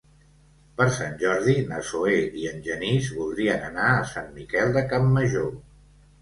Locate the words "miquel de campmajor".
4.39-5.47